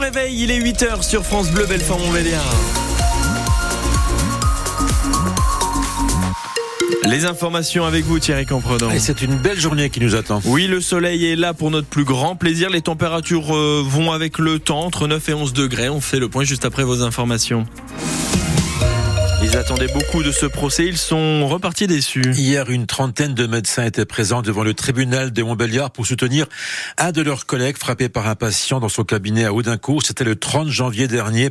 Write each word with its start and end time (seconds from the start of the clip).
réveil, 0.00 0.42
il 0.42 0.50
est 0.50 0.58
8h 0.58 1.02
sur 1.02 1.24
France 1.24 1.50
Bleu 1.50 1.66
Belfort-Montbéliard. 1.66 2.54
Les 7.04 7.24
informations 7.26 7.84
avec 7.84 8.04
vous 8.04 8.18
Thierry 8.18 8.46
Campredon. 8.46 8.90
Et 8.90 8.98
c'est 8.98 9.20
une 9.20 9.36
belle 9.36 9.60
journée 9.60 9.90
qui 9.90 10.00
nous 10.00 10.14
attend. 10.14 10.40
Oui, 10.44 10.66
le 10.66 10.80
soleil 10.80 11.26
est 11.26 11.36
là 11.36 11.54
pour 11.54 11.70
notre 11.70 11.86
plus 11.86 12.04
grand 12.04 12.34
plaisir. 12.34 12.70
Les 12.70 12.80
températures 12.80 13.54
euh, 13.54 13.82
vont 13.84 14.12
avec 14.12 14.38
le 14.38 14.58
temps, 14.58 14.80
entre 14.80 15.06
9 15.06 15.28
et 15.28 15.34
11 15.34 15.52
degrés. 15.52 15.88
On 15.88 16.00
fait 16.00 16.18
le 16.18 16.28
point 16.28 16.44
juste 16.44 16.64
après 16.64 16.84
vos 16.84 17.02
informations. 17.02 17.66
Ils 19.52 19.56
attendaient 19.56 19.88
beaucoup 19.88 20.22
de 20.22 20.30
ce 20.30 20.46
procès, 20.46 20.86
ils 20.86 20.96
sont 20.96 21.48
repartis 21.48 21.88
déçus. 21.88 22.22
Hier, 22.34 22.70
une 22.70 22.86
trentaine 22.86 23.34
de 23.34 23.48
médecins 23.48 23.84
étaient 23.84 24.04
présents 24.04 24.42
devant 24.42 24.62
le 24.62 24.74
tribunal 24.74 25.32
de 25.32 25.42
Montbéliard 25.42 25.90
pour 25.90 26.06
soutenir 26.06 26.46
un 26.98 27.10
de 27.10 27.20
leurs 27.20 27.46
collègues 27.46 27.76
frappé 27.76 28.08
par 28.08 28.28
un 28.28 28.36
patient 28.36 28.78
dans 28.78 28.88
son 28.88 29.02
cabinet 29.02 29.44
à 29.44 29.52
Audincourt. 29.52 30.02
C'était 30.04 30.22
le 30.22 30.36
30 30.36 30.68
janvier 30.68 31.08
dernier. 31.08 31.50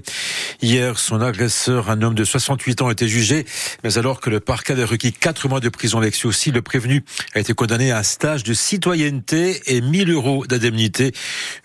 Hier, 0.61 0.97
son 0.97 1.19
agresseur, 1.19 1.89
un 1.89 2.01
homme 2.01 2.15
de 2.15 2.23
68 2.23 2.81
ans, 2.83 2.89
était 2.89 3.09
jugé, 3.09 3.45
mais 3.83 3.97
alors 3.97 4.21
que 4.21 4.29
le 4.29 4.39
parquet 4.39 4.73
avait 4.73 4.85
requis 4.85 5.11
4 5.11 5.49
mois 5.49 5.59
de 5.59 5.67
prison 5.67 5.97
avec 5.97 6.15
sursis, 6.15 6.51
le 6.51 6.61
prévenu 6.61 7.03
a 7.35 7.41
été 7.41 7.53
condamné 7.53 7.91
à 7.91 7.97
un 7.97 8.03
stage 8.03 8.43
de 8.43 8.53
citoyenneté 8.53 9.61
et 9.65 9.81
1000 9.81 10.09
euros 10.11 10.45
d'indemnité. 10.47 11.11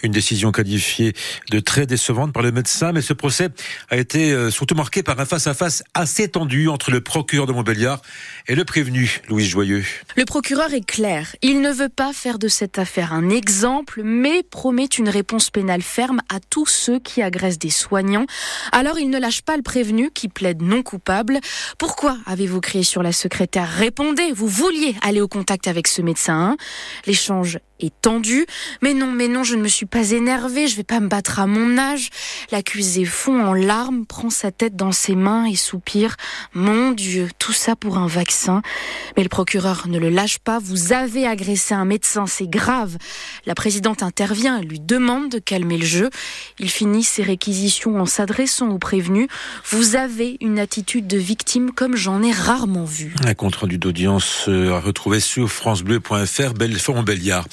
Une 0.03 0.11
décision 0.11 0.51
qualifiée 0.51 1.13
de 1.53 1.61
très 1.61 1.87
décevante 1.87 2.33
par 2.33 2.43
le 2.43 2.51
médecin, 2.51 2.91
mais 2.91 3.03
ce 3.03 3.13
procès 3.13 3.51
a 3.89 3.97
été 3.99 4.33
euh, 4.33 4.51
surtout 4.51 4.75
marqué 4.75 5.05
par 5.05 5.21
un 5.21 5.27
face-à-face 5.27 5.85
assez 5.95 6.25
assez 6.25 6.29
entre 6.37 6.91
le 6.91 7.01
procureur 7.01 7.47
de 7.47 7.53
Montbéliard 7.53 8.03
et 8.49 8.55
le 8.55 8.65
prévenu, 8.65 9.21
Louis 9.29 9.45
Joyeux. 9.45 9.85
Le 10.17 10.25
procureur 10.25 10.73
est 10.73 10.85
clair. 10.85 11.37
Il 11.43 11.61
ne 11.61 11.71
veut 11.71 11.89
pas 11.89 12.13
faire 12.13 12.39
de 12.39 12.49
cette 12.49 12.79
affaire 12.79 13.13
un 13.13 13.31
exemple, 13.31 14.03
mais 14.03 14.43
promet 14.43 14.87
une 14.87 15.09
réponse 15.09 15.51
pénale 15.51 15.83
ferme 15.83 16.21
à 16.29 16.41
tous 16.41 16.67
ceux 16.67 16.99
qui 16.99 17.23
agressent 17.23 17.59
des 17.59 17.71
soignants. 17.71 18.27
Alors 18.73 18.99
il 18.99 19.11
ne 19.11 19.19
lâche 19.19 19.43
pas 19.43 19.57
le 19.57 19.63
prévenu 19.63 20.11
qui 20.11 20.29
plaide 20.29 20.63
non 20.63 20.83
coupable. 20.83 21.39
Pourquoi 21.79 22.19
avez-vous 22.27 22.61
crié 22.61 22.85
sur 22.85 23.03
la 23.03 23.13
secrétaire? 23.13 23.69
Répondez, 23.69 24.33
vous 24.33 24.49
vouliez 24.49 24.97
aller 25.03 25.21
au 25.21 25.29
contact 25.29 25.69
avec 25.69 25.87
ce 25.87 26.03
médecin. 26.03 26.57
L'échange 27.07 27.59
est 27.81 27.93
tendu. 28.01 28.47
Mais 28.83 28.95
non, 28.95 29.11
mais 29.11 29.29
non, 29.29 29.45
je 29.45 29.57
ne 29.57 29.63
me 29.63 29.69
suis 29.69 29.87
pas 29.87 30.11
énervée, 30.11 30.69
je 30.69 30.77
vais 30.77 30.85
pas 30.85 31.01
me 31.01 31.09
battre 31.09 31.41
à 31.41 31.47
mon 31.47 31.79
âge. 31.79 32.11
L'accusé 32.53 33.05
fond 33.05 33.45
en 33.45 33.55
larmes, 33.55 34.07
prend 34.07 34.31
sa 34.31 34.51
tête 34.51 34.77
dans 34.77 34.93
ses 34.93 35.15
mains 35.15 35.47
et 35.47 35.57
soupire. 35.57 36.17
Mon 36.55 36.93
Dieu, 36.93 37.29
tout 37.39 37.53
ça 37.53 37.77
pour 37.77 37.99
un 37.99 38.07
vaccin. 38.07 38.63
Mais 39.17 39.23
le 39.23 39.29
procureur 39.29 39.87
ne 39.89 39.99
le 39.99 40.09
lâche 40.09 40.39
pas. 40.39 40.59
Vous 40.59 40.93
avez 40.93 41.27
agressé 41.27 41.75
un 41.75 41.85
médecin, 41.85 42.27
c'est 42.27 42.49
grave. 42.49 42.97
La 43.47 43.55
présidente 43.55 44.03
intervient, 44.03 44.61
lui 44.61 44.81
demande 44.81 45.31
de 45.31 45.39
calmer 45.39 45.79
le 45.79 45.87
jeu. 45.87 46.11
Il 46.59 46.71
finit 46.71 47.03
ses 47.03 47.23
réquisitions 47.23 48.01
en 48.01 48.07
s'adressant 48.07 48.71
au 48.71 48.79
prévenu. 48.79 49.29
Vous 49.71 49.97
avez 49.97 50.37
une 50.41 50.59
attitude 50.59 51.07
de 51.07 51.19
victime 51.19 51.73
comme 51.73 51.97
j'en 51.97 52.23
ai 52.23 52.33
rarement 52.33 52.85
vu. 52.85 53.15
Un 53.25 53.35
compte 53.35 53.57
rendu 53.57 53.79
d'audience 53.79 54.47
euh, 54.49 54.75
à 54.75 54.81
retrouver 54.81 55.21
sur 55.21 55.51
francebleu.fr, 55.51 56.55
Belfort-Montbéliard. 56.55 57.47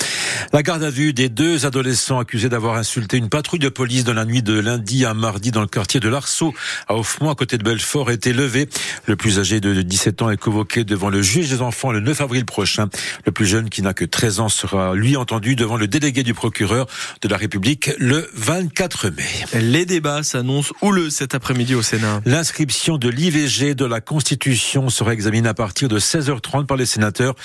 La 0.54 0.64
garde 0.64 0.84
à 0.84 0.90
vue 0.90 1.14
des 1.14 1.30
deux 1.30 1.66
adolescents 1.66 2.20
accusés 2.20 2.50
d'avoir 2.50 2.76
insulté 2.76 3.17
une 3.17 3.30
patrouille 3.30 3.59
de 3.59 3.70
police 3.70 4.04
dans 4.04 4.14
la 4.14 4.26
nuit 4.26 4.44
de 4.44 4.59
lundi 4.59 5.06
à 5.06 5.14
mardi 5.14 5.52
dans 5.52 5.62
le 5.62 5.67
quartier 5.67 6.00
de 6.00 6.09
l'Arceau 6.09 6.54
à 6.88 6.95
Offmont 6.95 7.30
à 7.30 7.36
côté 7.36 7.58
de 7.58 7.64
Belfort 7.64 8.09
a 8.09 8.14
été 8.14 8.34
levée. 8.34 8.67
Le 9.06 9.16
plus 9.16 9.39
âgé 9.39 9.59
de 9.59 9.82
17 9.82 10.22
ans 10.22 10.30
est 10.30 10.38
convoqué 10.38 10.84
devant 10.84 11.09
le 11.09 11.22
juge 11.22 11.50
des 11.50 11.62
enfants 11.62 11.92
le 11.92 12.00
9 12.00 12.22
avril 12.22 12.45
prochain. 12.45 12.89
Le 13.26 13.32
plus 13.32 13.45
jeune 13.45 13.70
qui 13.70 13.82
n'a 13.82 13.94
que 13.94 14.06
13 14.06 14.39
ans 14.42 14.50
sera 14.50 14.94
lui 14.94 15.16
entendu 15.16 15.56
devant 15.56 15.78
le 15.78 15.88
délégué 15.88 16.23
du 16.23 16.34
procureur 16.34 16.88
de 17.22 17.28
la 17.28 17.38
République 17.38 17.92
le 17.98 18.30
24 18.34 19.09
mai. 19.09 19.62
Les 19.62 19.86
débats 19.86 20.23
s'annoncent 20.23 20.73
houleux 20.82 21.09
cet 21.09 21.36
après-midi 21.36 21.76
au 21.76 21.82
Sénat. 21.82 22.22
L'inscription 22.26 22.98
de 22.98 23.09
l'IVG 23.09 23.76
de 23.76 23.86
la 23.86 24.02
Constitution 24.02 24.89
sera 24.89 25.14
examinée 25.14 25.50
à 25.50 25.54
partir 25.54 25.88
de 25.88 26.00
16h30 26.00 26.66
par 26.66 26.78
les 26.78 26.86
sénateurs. 26.86 27.36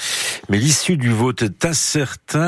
Mais 0.49 0.59
l'issue 0.59 0.97
du 0.97 1.11
vote 1.11 1.43
est 1.43 1.65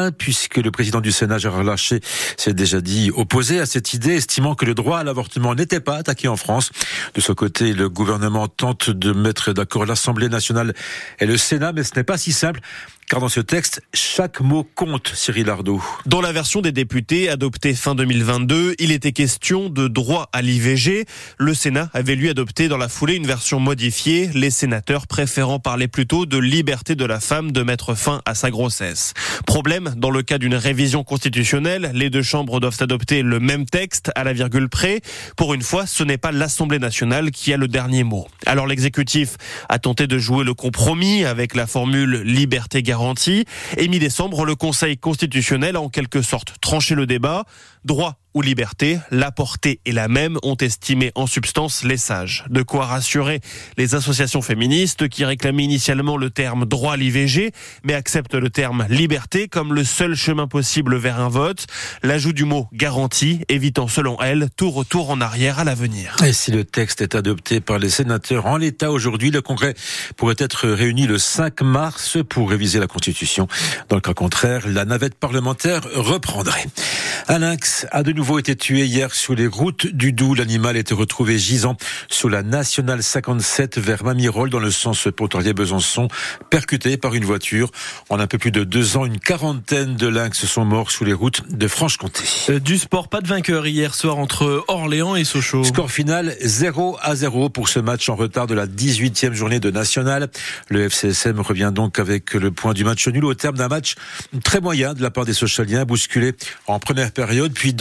incertain 0.09 0.13
puisque 0.13 0.57
le 0.57 0.71
président 0.71 1.01
du 1.01 1.13
Sénat, 1.13 1.39
Gérard 1.39 1.65
Larcher, 1.65 2.01
s'est 2.37 2.55
déjà 2.55 2.81
dit 2.81 3.11
opposé 3.15 3.61
à 3.61 3.67
cette 3.67 3.95
idée, 3.95 4.17
estimant 4.17 4.55
que 4.55 4.65
le 4.65 4.75
droit 4.75 4.99
à 4.99 5.05
l'avortement 5.05 5.55
n'était 5.55 5.81
pas 5.81 5.97
attaqué 5.97 6.29
en 6.29 6.37
France. 6.37 6.71
De 7.15 7.21
ce 7.21 7.33
côté, 7.33 7.73
le 7.73 7.89
gouvernement 7.89 8.49
tente 8.49 8.91
de 8.91 9.13
mettre 9.13 9.53
d'accord 9.53 9.87
l'Assemblée 9.87 10.29
nationale 10.29 10.75
et 11.21 11.27
le 11.27 11.37
Sénat, 11.37 11.73
mais 11.73 11.85
ce 11.85 11.95
n'est 11.97 12.05
pas 12.05 12.19
si 12.19 12.33
simple. 12.33 12.61
Car 13.09 13.21
dans 13.21 13.31
ce 13.31 13.41
texte, 13.41 13.81
chaque 13.95 14.41
mot 14.41 14.69
compte, 14.75 15.13
Cyril 15.15 15.49
Ardo. 15.49 15.83
Dans 16.05 16.21
la 16.21 16.31
version 16.31 16.61
des 16.61 16.73
députés 16.73 17.31
adoptée 17.31 17.73
fin 17.73 17.95
2022, 17.95 18.75
il 18.79 18.93
était 18.93 19.13
question 19.13 19.71
de 19.71 19.89
droit 19.89 20.29
à 20.35 20.43
l'IVG. 20.43 21.07
Le 21.39 21.55
Sénat 21.55 21.89
avait 21.95 22.17
lui 22.17 22.29
adopté 22.29 22.69
dans 22.69 22.77
la 22.77 22.91
foulée 22.91 23.15
une 23.15 23.27
version 23.27 23.61
modifiée, 23.61 24.29
les 24.35 24.51
sénateurs 24.51 25.07
préférant 25.07 25.59
parler 25.59 25.89
plutôt 25.89 26.27
de 26.27 26.37
liberté 26.37 26.97
de 26.97 27.05
la 27.07 27.19
femme 27.19 27.51
de 27.51 27.63
mettre 27.63 27.95
fin 27.95 28.21
à 28.27 28.35
sa 28.35 28.51
grossesse. 28.51 29.15
Problème, 29.47 29.95
dans 29.97 30.11
le 30.11 30.23
cas 30.23 30.37
d'une 30.37 30.57
révision 30.57 31.03
constitutionnelle, 31.03 31.91
les 31.95 32.11
deux 32.11 32.21
chambres 32.21 32.61
doivent 32.61 32.77
adopter 32.81 33.23
le 33.23 33.41
même 33.41 33.65
texte 33.65 34.13
à 34.17 34.25
la 34.25 34.35
virgule 34.35 34.69
près. 34.69 35.01
Pour 35.35 35.55
une 35.55 35.63
fois, 35.63 35.87
ce 35.87 36.05
n'est 36.05 36.19
pas 36.19 36.31
l'Assemblée 36.31 36.79
nationale 36.79 37.31
qui 37.31 37.55
a 37.55 37.57
le 37.57 37.69
dernier 37.69 38.05
mot. 38.05 38.29
Alors 38.45 38.67
l'exécutif 38.67 39.39
a 39.71 39.79
tenté 39.79 40.07
de 40.07 40.19
jouer 40.19 40.45
le 40.45 40.53
compromis 40.53 41.25
avec 41.25 41.55
la 41.55 41.67
formule 41.67 42.21
liberté 42.21 42.83
garantie 42.83 42.98
et 43.77 43.89
mi-décembre, 43.89 44.45
le 44.45 44.55
Conseil 44.55 44.99
constitutionnel 44.99 45.77
a 45.77 45.81
en 45.81 45.89
quelque 45.89 46.23
sorte 46.23 46.55
tranché 46.61 46.95
le 46.95 47.07
débat. 47.07 47.45
Droit 47.85 48.19
ou 48.35 48.43
liberté, 48.43 48.99
la 49.11 49.31
portée 49.31 49.81
est 49.87 49.93
la 49.93 50.09
même, 50.09 50.39
ont 50.43 50.57
estimé 50.57 51.13
en 51.15 51.27
substance 51.27 51.83
les 51.85 51.97
sages. 51.97 52.45
De 52.51 52.63
quoi 52.63 52.87
rassurer 52.87 53.41
les 53.77 53.95
associations 53.95 54.43
féministes 54.43 55.09
qui 55.09 55.25
réclamaient 55.25 55.65
initialement 55.65 56.17
le 56.17 56.31
terme 56.31 56.67
droit 56.67 56.95
à 56.95 56.97
l'IVG, 56.97 57.53
mais 57.85 57.95
acceptent 57.95 58.35
le 58.35 58.51
terme 58.51 58.87
liberté 58.89 59.49
comme 59.49 59.75
le 59.75 59.85
seul 59.85 60.15
chemin 60.15 60.47
possible 60.47 60.97
vers 60.97 61.21
un 61.21 61.29
vote. 61.29 61.67
L'ajout 62.03 62.33
du 62.33 62.45
mot 62.45 62.69
garantie, 62.73 63.41
évitant 63.49 63.89
selon 63.89 64.21
elles 64.21 64.49
tout 64.57 64.71
retour 64.71 65.11
en 65.11 65.21
arrière 65.21 65.59
à 65.59 65.65
l'avenir. 65.65 66.17
Et 66.25 66.33
si 66.33 66.51
le 66.51 66.65
texte 66.65 67.01
est 67.01 67.15
adopté 67.15 67.61
par 67.61 67.79
les 67.79 67.91
sénateurs 67.91 68.47
en 68.47 68.57
l'état 68.59 68.91
aujourd'hui, 68.91 69.31
le 69.31 69.41
Congrès 69.41 69.75
pourrait 70.17 70.37
être 70.39 70.69
réuni 70.69 71.07
le 71.07 71.19
5 71.19 71.63
mars 71.63 72.19
pour 72.29 72.51
réviser 72.51 72.79
la 72.79 72.87
Constitution. 72.87 73.49
Dans 73.89 73.97
le 73.97 74.03
cas 74.03 74.15
contraire, 74.15 74.69
la 74.69 74.85
navette 74.85 75.15
parlementaire 75.15 75.81
reprendrait. 75.95 76.67
Un 77.29 77.39
lynx 77.39 77.87
a 77.91 78.03
de 78.03 78.18
nouveau 78.19 78.41
été 78.41 78.57
tué 78.57 78.85
hier 78.85 79.15
sur 79.15 79.37
les 79.37 79.47
routes 79.47 79.87
du 79.87 80.13
Doubs. 80.13 80.35
L'animal 80.35 80.77
été 80.77 80.93
retrouvé 80.93 81.39
gisant 81.39 81.77
sur 82.09 82.29
la 82.29 82.43
nationale 82.43 83.01
57 83.01 83.79
vers 83.79 84.03
Mamirol 84.03 84.51
dans 84.51 84.59
le 84.59 84.73
sens 84.73 85.07
Pontarlier-Besançon, 85.17 86.09
percuté 86.51 86.97
par 86.97 87.15
une 87.15 87.25
voiture. 87.25 87.71
En 88.09 88.19
un 88.19 88.27
peu 88.27 88.37
plus 88.37 88.51
de 88.51 88.65
deux 88.65 88.97
ans, 88.97 89.07
une 89.07 89.21
quarantaine 89.21 89.95
de 89.95 90.09
lynx 90.09 90.47
sont 90.47 90.65
morts 90.65 90.91
sous 90.91 91.05
les 91.05 91.13
routes 91.13 91.43
de 91.49 91.69
Franche-Comté. 91.69 92.25
Euh, 92.51 92.59
du 92.59 92.77
sport, 92.79 93.07
pas 93.07 93.21
de 93.21 93.29
vainqueur 93.29 93.69
hier 93.69 93.95
soir 93.95 94.19
entre 94.19 94.65
Orléans 94.67 95.15
et 95.15 95.23
Sochaux. 95.23 95.63
Score 95.63 95.93
final 95.93 96.35
0 96.41 96.99
à 97.01 97.15
0 97.15 97.51
pour 97.51 97.69
ce 97.69 97.79
match 97.79 98.09
en 98.09 98.17
retard 98.17 98.49
de 98.49 98.55
la 98.55 98.67
18e 98.67 99.33
journée 99.33 99.61
de 99.61 99.71
nationale. 99.71 100.29
Le 100.71 100.91
FCSM 100.91 101.39
revient 101.39 101.71
donc 101.73 102.01
avec 102.01 102.35
le 102.35 102.51
point 102.51 102.75
du 102.75 102.83
match 102.83 103.07
nul 103.07 103.25
au 103.25 103.35
terme 103.35 103.57
d'un 103.57 103.69
match 103.69 103.95
très 104.43 104.61
moyen 104.61 104.95
de 104.95 105.03
la 105.03 105.13
part 105.13 105.25
des 105.25 105.35
Sochaliens, 105.35 105.85
bousculé 105.85 106.33
en 106.67 106.81
première 106.81 107.13
période, 107.13 107.53
puis 107.53 107.75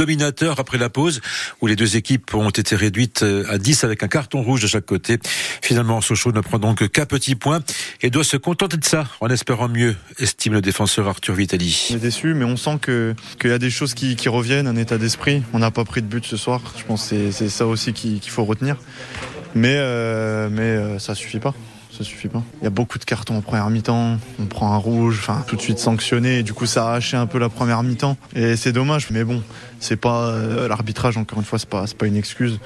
après 0.57 0.77
la 0.77 0.89
pause, 0.89 1.21
où 1.61 1.67
les 1.67 1.75
deux 1.75 1.97
équipes 1.97 2.33
ont 2.33 2.49
été 2.49 2.75
réduites 2.75 3.23
euh, 3.23 3.45
à 3.49 3.57
10 3.57 3.83
avec 3.83 4.03
un 4.03 4.07
carton 4.07 4.41
rouge 4.41 4.61
de 4.61 4.67
chaque 4.67 4.85
côté. 4.85 5.19
Finalement, 5.61 6.01
Sochaux 6.01 6.31
ne 6.31 6.41
prend 6.41 6.59
donc 6.59 6.87
qu'un 6.89 7.05
petit 7.05 7.35
point 7.35 7.61
et 8.01 8.09
doit 8.09 8.23
se 8.23 8.37
contenter 8.37 8.77
de 8.77 8.85
ça, 8.85 9.07
en 9.21 9.29
espérant 9.29 9.67
mieux, 9.67 9.95
estime 10.19 10.53
le 10.53 10.61
défenseur 10.61 11.07
Arthur 11.07 11.35
Vitali. 11.35 11.89
On 11.91 11.95
est 11.95 11.99
déçu, 11.99 12.33
mais 12.33 12.45
on 12.45 12.57
sent 12.57 12.79
qu'il 12.83 13.49
y 13.49 13.53
a 13.53 13.59
des 13.59 13.69
choses 13.69 13.93
qui, 13.93 14.15
qui 14.15 14.29
reviennent, 14.29 14.67
un 14.67 14.75
état 14.75 14.97
d'esprit. 14.97 15.43
On 15.53 15.59
n'a 15.59 15.71
pas 15.71 15.85
pris 15.85 16.01
de 16.01 16.07
but 16.07 16.25
ce 16.25 16.37
soir. 16.37 16.61
Je 16.77 16.83
pense 16.83 17.09
que 17.09 17.31
c'est 17.31 17.49
ça 17.49 17.65
aussi 17.67 17.93
qu'il 17.93 18.21
faut 18.29 18.45
retenir. 18.45 18.77
Mais, 19.55 19.75
euh, 19.77 20.49
mais 20.51 20.61
euh, 20.61 20.99
ça 20.99 21.15
suffit 21.15 21.39
pas 21.39 21.53
ça 21.97 22.03
suffit 22.03 22.27
pas. 22.27 22.43
Il 22.61 22.63
y 22.63 22.67
a 22.67 22.69
beaucoup 22.69 22.99
de 22.99 23.05
cartons 23.05 23.37
en 23.37 23.41
première 23.41 23.69
mi-temps, 23.69 24.17
on 24.39 24.45
prend 24.45 24.73
un 24.73 24.77
rouge, 24.77 25.17
enfin 25.19 25.43
tout 25.47 25.55
de 25.55 25.61
suite 25.61 25.79
sanctionné, 25.79 26.43
du 26.43 26.53
coup 26.53 26.65
ça 26.65 26.91
a 26.91 26.95
haché 26.95 27.17
un 27.17 27.25
peu 27.25 27.39
la 27.39 27.49
première 27.49 27.81
mi-temps 27.83 28.17
et 28.35 28.55
c'est 28.55 28.71
dommage, 28.71 29.09
mais 29.09 29.23
bon, 29.23 29.41
c'est 29.79 29.95
pas 29.97 30.27
euh, 30.27 30.67
l'arbitrage 30.67 31.17
encore 31.17 31.39
une 31.39 31.45
fois, 31.45 31.57
c'est 31.59 31.69
pas 31.69 31.85
pas 31.97 32.05
une 32.05 32.17
excuse 32.17 32.59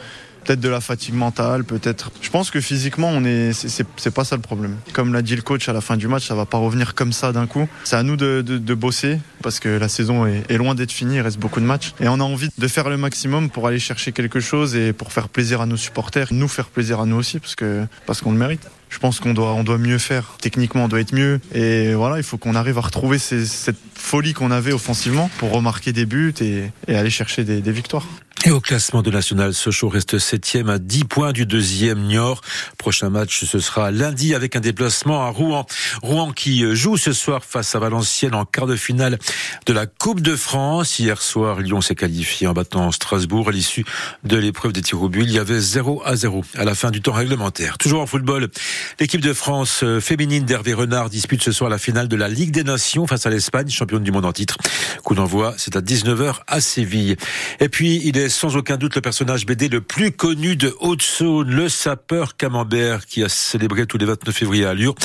peut-être 0.44 0.60
de 0.60 0.70
la 0.70 0.82
fatigue 0.82 1.16
mentale, 1.16 1.64
peut-être. 1.64 2.12
Je 2.22 2.30
pense 2.30 2.52
que 2.52 2.62
physiquement, 2.62 3.10
on 3.10 3.24
est, 3.24 3.52
c'est 3.54 4.12
pas 4.12 4.24
ça 4.24 4.36
le 4.36 4.42
problème. 4.42 4.78
Comme 4.94 5.14
l'a 5.14 5.22
dit 5.22 5.36
le 5.36 5.42
coach 5.42 5.70
à 5.70 5.74
la 5.74 5.82
fin 5.82 5.98
du 5.98 6.08
match, 6.08 6.28
ça 6.28 6.36
va 6.36 6.46
pas 6.46 6.58
revenir 6.58 6.96
comme 6.96 7.14
ça 7.14 7.32
d'un 7.32 7.48
coup. 7.48 7.68
C'est 7.84 7.96
à 7.96 8.04
nous 8.04 8.16
de, 8.16 8.42
de, 8.42 8.74
bosser 8.74 9.20
parce 9.44 9.60
que 9.60 9.70
la 9.70 9.88
saison 9.88 10.26
est, 10.26 10.58
loin 10.58 10.76
d'être 10.76 10.92
finie, 10.92 11.16
il 11.16 11.22
reste 11.22 11.40
beaucoup 11.40 11.60
de 11.60 11.66
matchs 11.66 11.94
et 12.00 12.08
on 12.08 12.20
a 12.20 12.24
envie 12.24 12.50
de 12.58 12.68
faire 12.68 12.90
le 12.90 12.98
maximum 12.98 13.50
pour 13.50 13.68
aller 13.68 13.80
chercher 13.80 14.12
quelque 14.12 14.40
chose 14.40 14.76
et 14.76 14.94
pour 14.94 15.12
faire 15.12 15.30
plaisir 15.30 15.62
à 15.62 15.66
nos 15.66 15.78
supporters, 15.78 16.28
nous 16.32 16.48
faire 16.48 16.68
plaisir 16.68 17.00
à 17.00 17.06
nous 17.06 17.18
aussi 17.18 17.40
parce 17.40 17.56
que 17.56 17.86
parce 18.06 18.22
qu'on 18.22 18.32
le 18.32 18.38
mérite. 18.38 18.68
Je 18.90 19.00
pense 19.00 19.22
qu'on 19.22 19.34
doit, 19.34 19.54
on 19.54 19.64
doit 19.64 19.78
mieux 19.78 19.98
faire. 19.98 20.36
Techniquement, 20.42 20.84
on 20.84 20.88
doit 20.90 21.00
être 21.00 21.16
mieux. 21.16 21.40
Et 21.54 21.94
voilà, 21.94 22.18
il 22.18 22.24
faut 22.24 22.38
qu'on 22.38 22.56
arrive 22.56 22.78
à 22.78 22.82
retrouver 22.82 23.20
cette 23.20 23.78
folie 23.96 24.34
qu'on 24.34 24.52
avait 24.52 24.74
offensivement 24.74 25.30
pour 25.38 25.54
remarquer 25.54 25.94
des 25.94 26.06
buts 26.06 26.34
et, 26.42 26.66
aller 26.94 27.10
chercher 27.10 27.46
des 27.46 27.72
victoires. 27.72 28.06
Et 28.44 28.50
au 28.50 28.60
classement 28.60 29.04
de 29.04 29.12
national, 29.12 29.54
Sochaux 29.54 29.88
reste 29.88 30.18
septième 30.18 30.68
à 30.68 30.80
10 30.80 31.04
points 31.04 31.32
du 31.32 31.46
deuxième 31.46 32.02
Niort. 32.02 32.42
Prochain 32.80 33.12
match, 33.12 33.46
ce 33.46 33.60
sera 33.60 33.92
lundi 33.92 34.34
avec 34.34 34.56
un 34.56 34.60
déplacement 34.60 35.24
à 35.24 35.30
Rouen. 35.30 35.68
Rouen 36.02 36.32
qui 36.32 36.66
joue 36.76 36.98
ce 36.98 37.14
soir 37.14 37.44
face 37.46 37.76
à 37.76 37.80
Valenciennes 37.80 38.34
en 38.34 38.46
quart 38.46 38.66
de 38.66 38.76
finale 38.76 39.20
de 39.68 39.74
la 39.74 39.86
Coupe 39.86 40.22
de 40.22 40.36
France. 40.36 40.98
Hier 40.98 41.22
soir, 41.22 41.60
Lyon 41.60 41.82
s'est 41.82 41.94
qualifié 41.94 42.48
en 42.48 42.54
battant 42.54 42.92
Strasbourg 42.92 43.50
à 43.50 43.52
l'issue 43.52 43.86
de 44.24 44.38
l'épreuve 44.38 44.74
des 44.74 44.82
tirs 44.82 45.04
au 45.04 45.10
but. 45.10 45.22
Il 45.22 45.32
y 45.32 45.38
avait 45.38 45.60
0 45.60 46.02
à 46.04 46.16
0 46.16 46.44
à 46.58 46.66
la 46.66 46.74
fin 46.74 46.90
du 46.90 47.00
temps 47.00 47.14
réglementaire. 47.14 47.78
Toujours 47.78 48.02
en 48.02 48.08
football, 48.08 48.50
l'équipe 49.00 49.22
de 49.22 49.34
France 49.34 49.82
euh, 49.84 50.02
féminine 50.02 50.46
d'Hervé 50.46 50.74
Renard 50.74 51.12
dispute 51.12 51.44
ce 51.44 51.52
soir 51.52 51.70
la 51.70 51.78
finale 51.78 52.08
de 52.08 52.16
la 52.16 52.28
Ligue 52.28 52.52
des 52.52 52.64
Nations 52.64 53.06
face 53.06 53.28
à 53.28 53.30
l'Espagne, 53.30 53.70
championne 53.70 54.04
du 54.04 54.12
monde 54.12 54.26
en 54.26 54.34
titre. 54.34 54.58
Coup 55.04 55.14
d'envoi, 55.14 55.54
c'est 55.58 55.76
à 55.76 55.82
19h 55.82 56.38
à 56.48 56.60
Séville. 56.60 57.18
Et 57.60 57.70
puis, 57.70 58.02
il 58.04 58.18
est 58.18 58.31
sans 58.32 58.56
aucun 58.56 58.78
doute 58.78 58.96
le 58.96 59.02
personnage 59.02 59.46
BD 59.46 59.70
le 59.70 59.82
plus 59.82 60.12
connu 60.12 60.56
de 60.56 60.76
Haute-Saône, 60.80 61.52
le 61.52 61.70
sapeur 61.70 62.36
Camembert, 62.36 63.06
qui 63.06 63.24
a 63.24 63.30
célébré 63.30 63.86
tous 63.86 63.98
les 63.98 64.06
29 64.06 64.34
février 64.34 64.66
à 64.66 64.74
Lure, 64.74 64.96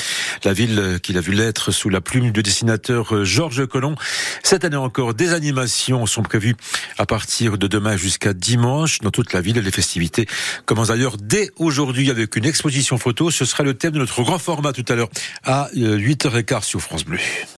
la 0.45 0.53
ville 0.53 0.99
qu'il 1.03 1.19
a 1.19 1.21
vu 1.21 1.33
l'être 1.33 1.73
sous 1.73 1.89
la 1.89 2.01
plume 2.01 2.31
du 2.31 2.43
dessinateur 2.43 3.25
Georges 3.25 3.67
Collomb. 3.67 3.97
Cette 4.43 4.65
année 4.65 4.77
encore, 4.77 5.13
des 5.13 5.33
animations 5.33 6.07
sont 6.07 6.23
prévues 6.23 6.55
à 6.99 7.05
partir 7.05 7.59
de 7.59 7.67
demain 7.67 7.97
jusqu'à 7.97 8.33
dimanche 8.33 9.01
dans 9.01 9.11
toute 9.11 9.33
la 9.33 9.41
ville. 9.41 9.59
Les 9.59 9.71
festivités 9.71 10.27
commencent 10.65 10.89
d'ailleurs 10.89 11.17
dès 11.17 11.51
aujourd'hui 11.57 12.11
avec 12.11 12.37
une 12.37 12.45
exposition 12.47 12.97
photo. 12.97 13.31
Ce 13.31 13.45
sera 13.45 13.65
le 13.65 13.75
thème 13.75 13.93
de 13.93 13.99
notre 13.99 14.23
grand 14.23 14.39
format 14.39 14.73
tout 14.73 14.85
à 14.89 14.95
l'heure 14.95 15.11
à 15.45 15.69
8h15 15.75 16.63
sur 16.63 16.81
France 16.81 17.05
Bleu. 17.05 17.19